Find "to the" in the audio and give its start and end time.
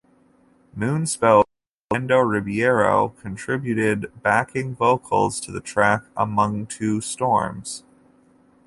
5.41-5.61